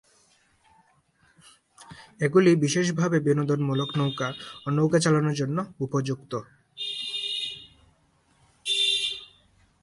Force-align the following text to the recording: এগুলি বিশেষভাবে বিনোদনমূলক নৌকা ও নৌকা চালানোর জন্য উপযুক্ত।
এগুলি 2.21 2.51
বিশেষভাবে 2.55 3.17
বিনোদনমূলক 3.19 3.89
নৌকা 3.97 4.29
ও 4.65 4.67
নৌকা 4.69 4.99
চালানোর 4.99 5.35
জন্য 5.35 5.57
উপযুক্ত। 5.79 6.31